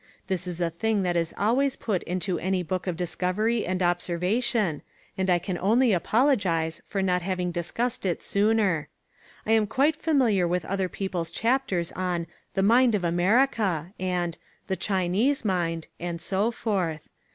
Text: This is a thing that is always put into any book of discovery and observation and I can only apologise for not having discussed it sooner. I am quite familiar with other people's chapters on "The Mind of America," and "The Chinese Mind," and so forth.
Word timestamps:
This 0.25 0.47
is 0.47 0.59
a 0.59 0.71
thing 0.71 1.03
that 1.03 1.15
is 1.15 1.31
always 1.37 1.75
put 1.75 2.01
into 2.05 2.39
any 2.39 2.63
book 2.63 2.87
of 2.87 2.97
discovery 2.97 3.67
and 3.67 3.83
observation 3.83 4.81
and 5.15 5.29
I 5.29 5.37
can 5.37 5.59
only 5.59 5.93
apologise 5.93 6.81
for 6.87 7.03
not 7.03 7.21
having 7.21 7.51
discussed 7.51 8.03
it 8.07 8.23
sooner. 8.23 8.87
I 9.45 9.51
am 9.51 9.67
quite 9.67 9.95
familiar 9.95 10.47
with 10.47 10.65
other 10.65 10.89
people's 10.89 11.29
chapters 11.29 11.91
on 11.91 12.25
"The 12.55 12.63
Mind 12.63 12.95
of 12.95 13.03
America," 13.03 13.93
and 13.99 14.39
"The 14.65 14.75
Chinese 14.75 15.45
Mind," 15.45 15.85
and 15.99 16.19
so 16.19 16.49
forth. 16.49 17.07